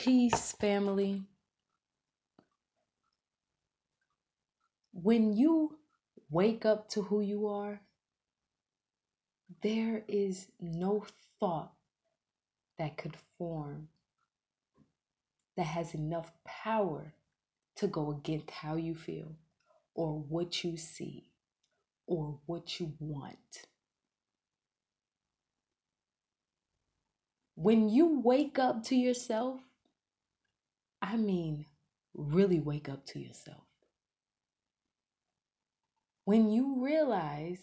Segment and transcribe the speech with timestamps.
[0.00, 1.22] Peace, family.
[4.94, 5.76] When you
[6.30, 7.78] wake up to who you are,
[9.62, 11.04] there is no
[11.38, 11.74] thought
[12.78, 13.88] that could form
[15.58, 17.12] that has enough power
[17.76, 19.36] to go against how you feel
[19.94, 21.30] or what you see
[22.06, 23.66] or what you want.
[27.54, 29.60] When you wake up to yourself,
[31.02, 31.66] I mean,
[32.14, 33.64] really wake up to yourself.
[36.24, 37.58] When you realize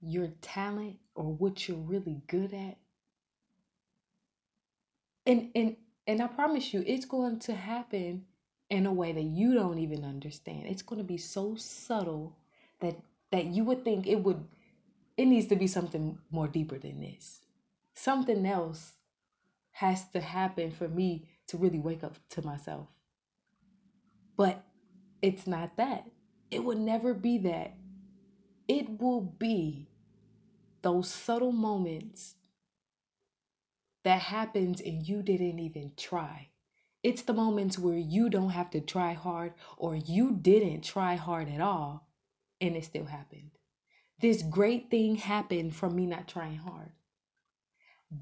[0.00, 2.78] your talent or what you're really good at,
[5.26, 8.24] and and and I promise you, it's going to happen
[8.70, 10.66] in a way that you don't even understand.
[10.66, 12.36] It's going to be so subtle
[12.80, 12.96] that
[13.30, 14.42] that you would think it would
[15.16, 17.40] it needs to be something more deeper than this.
[17.94, 18.94] Something else
[19.80, 22.86] has to happen for me to really wake up to myself.
[24.36, 24.62] But
[25.22, 26.04] it's not that.
[26.50, 27.72] It will never be that.
[28.68, 29.88] It will be
[30.82, 32.34] those subtle moments
[34.04, 36.48] that happens and you didn't even try.
[37.02, 41.48] It's the moments where you don't have to try hard or you didn't try hard
[41.48, 42.06] at all
[42.60, 43.52] and it still happened.
[44.20, 46.92] This great thing happened from me not trying hard.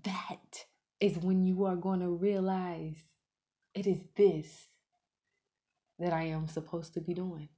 [0.04, 0.66] That
[1.00, 2.96] is when you are going to realize
[3.74, 4.66] it is this
[5.98, 7.48] that I am supposed to be doing.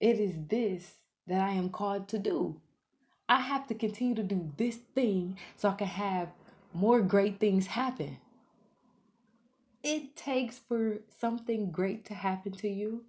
[0.00, 0.94] It is this
[1.26, 2.60] that I am called to do.
[3.28, 6.28] I have to continue to do this thing so I can have
[6.74, 8.18] more great things happen.
[9.82, 13.04] It takes for something great to happen to you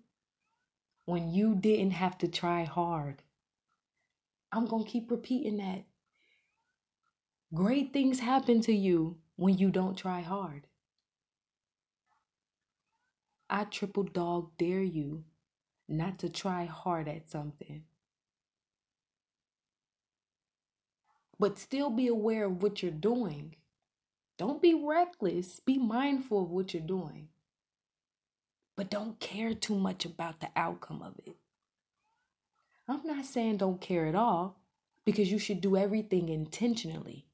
[1.05, 3.23] when you didn't have to try hard.
[4.51, 5.83] I'm going to keep repeating that.
[7.53, 10.67] Great things happen to you when you don't try hard.
[13.49, 15.25] I triple dog dare you
[15.89, 17.83] not to try hard at something.
[21.37, 23.55] But still be aware of what you're doing.
[24.37, 25.59] Don't be reckless.
[25.59, 27.27] Be mindful of what you're doing.
[28.77, 31.35] But don't care too much about the outcome of it.
[32.87, 34.55] I'm not saying don't care at all
[35.03, 37.25] because you should do everything intentionally.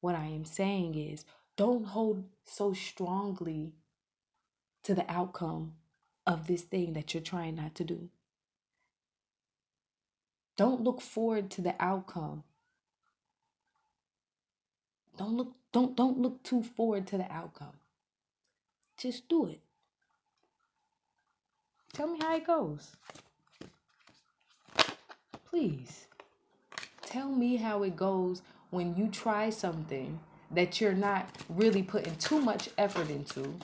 [0.00, 1.24] What I am saying is
[1.56, 3.72] don't hold so strongly
[4.84, 5.74] to the outcome
[6.26, 8.08] of this thing that you're trying not to do.
[10.56, 12.44] Don't look forward to the outcome.
[15.16, 17.74] Don't look don't don't look too forward to the outcome.
[18.96, 19.60] Just do it.
[21.92, 22.92] Tell me how it goes.
[25.50, 26.06] Please.
[27.02, 30.20] Tell me how it goes when you try something
[30.50, 33.62] that you're not really putting too much effort into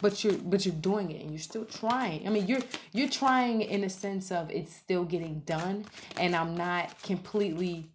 [0.00, 2.26] but you're but you're doing it and you're still trying.
[2.26, 6.56] I mean you're you're trying in a sense of it's still getting done and i'm
[6.56, 7.92] not completely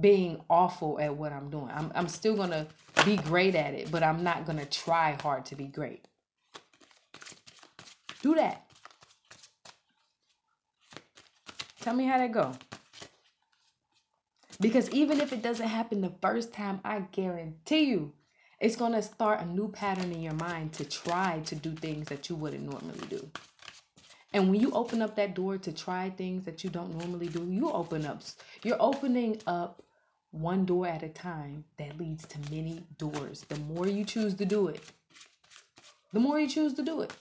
[0.00, 1.70] being awful at what i'm doing.
[1.72, 2.68] I'm, I'm still gonna
[3.04, 6.06] be great at it but i'm not gonna try hard to be great.
[8.22, 8.66] Do that.
[11.80, 12.60] Tell me how that go
[14.62, 18.12] because even if it doesn't happen the first time i guarantee you
[18.62, 22.08] it's going to start a new pattern in your mind to try to do things
[22.08, 23.28] that you wouldn't normally do.
[24.32, 27.44] And when you open up that door to try things that you don't normally do,
[27.50, 28.22] you open up,
[28.62, 29.82] you're opening up
[30.30, 33.44] one door at a time that leads to many doors.
[33.48, 34.80] The more you choose to do it,
[36.12, 37.12] the more you choose to do it.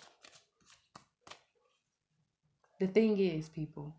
[2.79, 3.95] The thing is, people,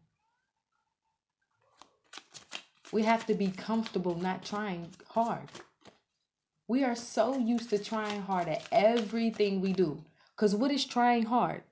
[2.93, 5.49] we have to be comfortable not trying hard.
[6.69, 10.03] We are so used to trying hard at everything we do.
[10.37, 11.63] Because what is trying hard?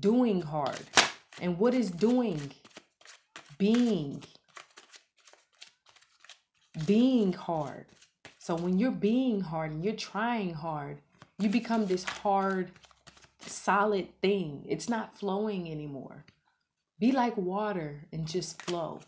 [0.00, 0.80] Doing hard.
[1.40, 2.52] And what is doing?
[3.58, 4.22] Being.
[6.86, 7.86] Being hard.
[8.38, 10.98] So when you're being hard and you're trying hard,
[11.38, 12.70] you become this hard,
[13.40, 14.64] solid thing.
[14.68, 16.24] It's not flowing anymore.
[16.98, 19.00] Be like water and just flow.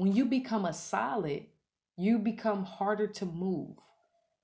[0.00, 1.44] When you become a solid,
[1.98, 3.76] you become harder to move.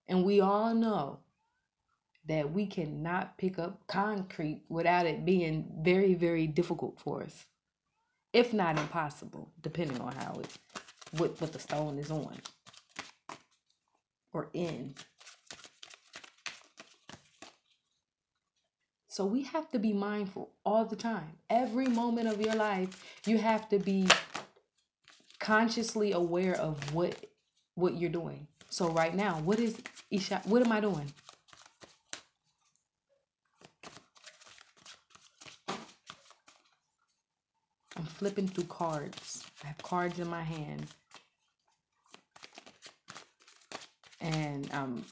[0.06, 1.20] And we all know
[2.29, 7.47] that we cannot pick up concrete without it being very, very difficult for us.
[8.35, 10.58] If not impossible, depending on how it
[11.12, 12.37] what, what the stone is on
[14.35, 14.94] or in.
[19.08, 21.32] So we have to be mindful all the time.
[21.49, 22.91] Every moment of your life,
[23.25, 24.06] you have to be
[25.46, 27.14] consciously aware of what
[27.76, 28.48] what you're doing.
[28.69, 30.43] So right now, what is Isha?
[30.46, 31.12] What am I doing?
[37.96, 39.44] I'm flipping through cards.
[39.62, 40.84] I have cards in my hand,
[44.20, 45.04] and I'm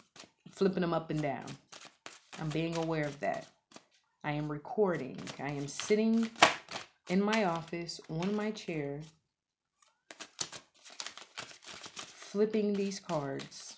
[0.51, 1.47] flipping them up and down.
[2.41, 3.47] I'm being aware of that.
[4.25, 5.17] I am recording.
[5.39, 6.29] I am sitting
[7.09, 9.01] in my office on my chair,
[12.35, 13.77] flipping these cards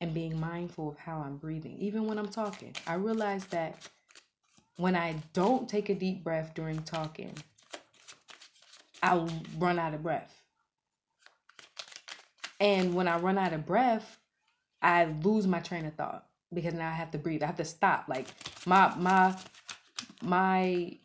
[0.00, 2.72] and being mindful of how I'm breathing, even when I'm talking.
[2.86, 3.78] I realize that
[4.78, 7.30] when I don't take a deep breath during talking,
[9.02, 9.28] I'll
[9.58, 10.34] run out of breath.
[12.58, 14.16] And when I run out of breath,
[14.80, 16.24] I lose my train of thought
[16.54, 17.42] because now I have to breathe.
[17.42, 18.06] I have to stop.
[18.08, 18.28] Like
[18.64, 19.36] my my
[20.22, 20.96] my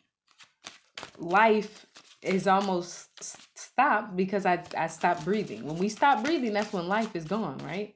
[1.18, 1.84] life
[2.22, 3.36] is almost
[3.74, 5.66] stopped because I I stopped breathing.
[5.66, 7.94] When we stop breathing, that's when life is gone, right?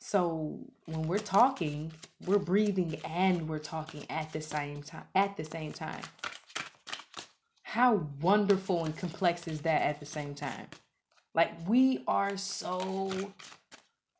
[0.00, 1.92] So when we're talking,
[2.26, 5.04] we're breathing and we're talking at the same time.
[5.14, 6.02] At the same time.
[7.62, 10.66] How wonderful and complex is that at the same time?
[11.34, 13.10] Like we are so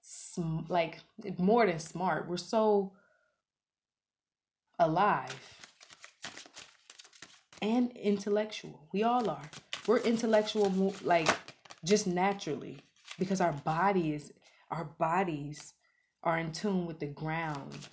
[0.03, 1.01] sm- like
[1.39, 2.29] more than smart.
[2.29, 2.93] We're so
[4.79, 5.35] alive
[7.63, 8.89] and intellectual.
[8.93, 9.51] We all are.
[9.87, 11.39] We're intellectual like
[11.85, 12.85] just naturally
[13.19, 14.33] because our body is
[14.71, 15.75] our bodies
[16.23, 17.89] are in tune with the ground.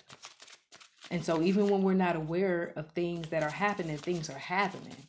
[1.10, 5.08] And so even when we're not aware of things that are happening, things are happening.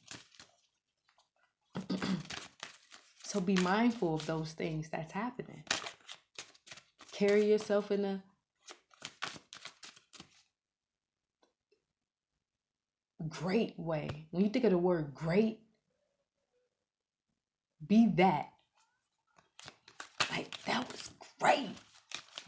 [3.23, 5.63] so be mindful of those things that's happening.
[7.11, 8.23] Carry yourself in a
[13.29, 14.27] great way.
[14.31, 15.61] When you think of the word great,
[17.87, 18.49] be that.
[20.29, 21.75] Like, that was great.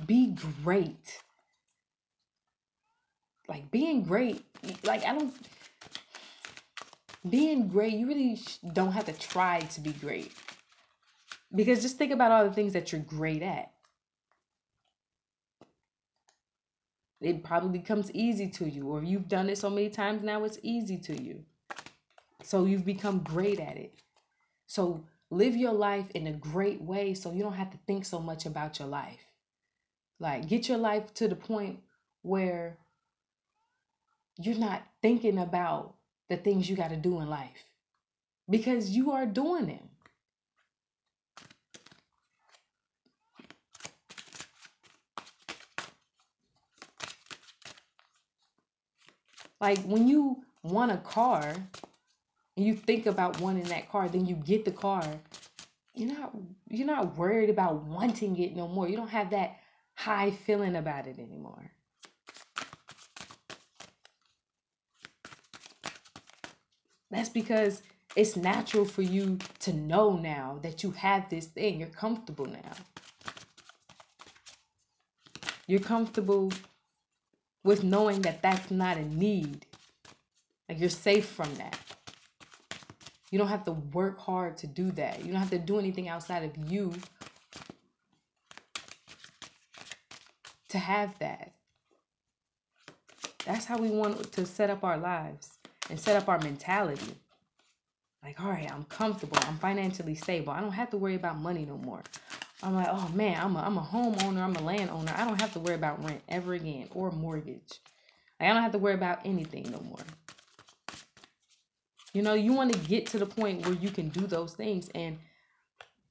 [0.05, 1.21] Be great.
[3.47, 4.45] Like, being great,
[4.83, 5.33] like, I don't,
[7.29, 8.39] being great, you really
[8.73, 10.31] don't have to try to be great.
[11.53, 13.71] Because just think about all the things that you're great at.
[17.21, 20.59] It probably becomes easy to you, or you've done it so many times now it's
[20.61, 21.43] easy to you.
[22.41, 23.93] So you've become great at it.
[24.67, 28.19] So live your life in a great way so you don't have to think so
[28.19, 29.25] much about your life.
[30.19, 31.79] Like, get your life to the point
[32.21, 32.77] where
[34.39, 35.95] you're not thinking about
[36.29, 37.65] the things you got to do in life
[38.49, 39.89] because you are doing them.
[49.61, 51.69] Like when you want a car
[52.55, 55.21] you think about wanting that car, then you get the car.
[55.95, 56.33] You're not
[56.69, 58.87] you're not worried about wanting it no more.
[58.87, 59.57] You don't have that
[59.95, 61.71] high feeling about it anymore.
[67.11, 67.83] That's because
[68.15, 71.79] it's natural for you to know now that you have this thing.
[71.79, 72.87] You're comfortable now.
[75.67, 76.59] You're comfortable
[77.63, 79.65] with knowing that that's not a need.
[80.69, 81.82] Like you're safe from that.
[83.33, 85.25] You don't have to work hard to do that.
[85.25, 86.93] You don't have to do anything outside of you
[90.69, 91.51] to have that.
[93.43, 95.57] That's how we want to set up our lives
[95.89, 97.17] and set up our mentality.
[98.23, 99.39] Like, all right, I'm comfortable.
[99.39, 100.53] I'm financially stable.
[100.53, 102.03] I don't have to worry about money no more.
[102.61, 104.43] I'm like, oh man, I'm a, I'm a homeowner.
[104.43, 105.11] I'm a landowner.
[105.17, 107.79] I don't have to worry about rent ever again or mortgage.
[108.39, 110.05] Like, I don't have to worry about anything no more.
[112.13, 114.89] You know, you want to get to the point where you can do those things.
[114.93, 115.17] And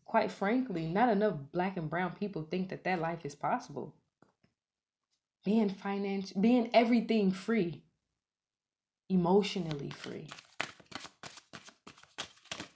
[0.04, 3.94] quite frankly, not enough black and brown people think that that life is possible.
[5.44, 7.82] Being financial, being everything free,
[9.08, 10.26] emotionally free,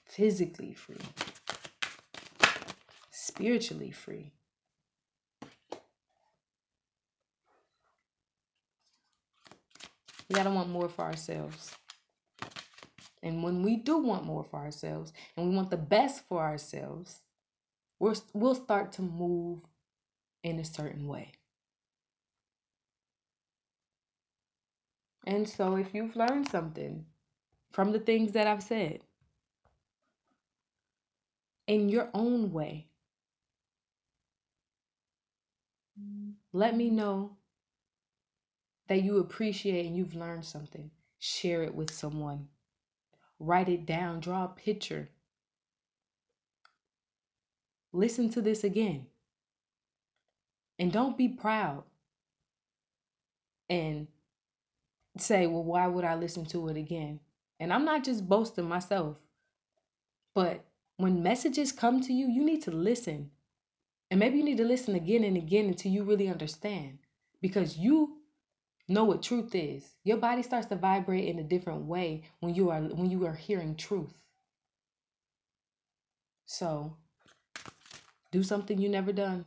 [0.05, 0.97] physically free,
[3.11, 4.33] spiritually free.
[10.29, 11.75] We gotta want more for ourselves.
[13.27, 17.23] And when we do want more for ourselves and we want the best for ourselves,
[17.99, 19.59] we're, we'll start to move
[20.45, 21.33] in a certain way.
[25.27, 27.05] And so, if you've learned something
[27.73, 29.01] from the things that I've said
[31.67, 32.87] in your own way,
[36.53, 37.33] let me know
[38.89, 40.93] that you appreciate and you've learned something.
[41.19, 42.47] Share it with someone.
[43.39, 45.11] Write it down, draw a picture.
[47.97, 49.07] listen to this again.
[50.79, 51.85] And don't be proud
[53.71, 54.07] and
[55.19, 57.21] say, well, why would I listen to it again?
[57.59, 59.17] And I'm not just boasting myself,
[60.35, 60.65] but
[60.99, 63.31] when messages come to you, you need to listen.
[64.11, 66.99] And maybe you need to listen again and again until you really understand
[67.41, 68.19] because you
[68.89, 69.85] know what truth is.
[70.05, 73.35] Your body starts to vibrate in a different way when you are when you are
[73.35, 74.15] hearing truth.
[76.47, 76.97] So,
[78.31, 79.45] do something you never done.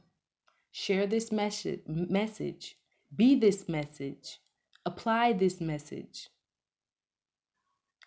[0.72, 2.78] Share this message message.
[3.16, 4.40] Be this message.
[4.86, 6.30] Apply this message.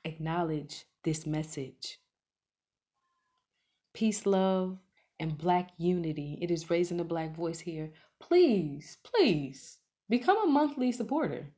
[0.04, 1.98] Acknowledge this message.
[3.94, 4.78] Peace, love,
[5.20, 6.38] and black unity.
[6.40, 7.92] It is raising the black voice here.
[8.20, 9.78] Please, please
[10.12, 11.48] become a monthly supporter.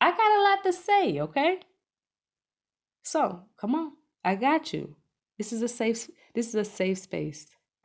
[0.00, 1.58] I got a lot to say, okay?
[3.02, 3.92] So, come on.
[4.24, 4.94] I got you.
[5.36, 7.46] This is a safe this is a safe space.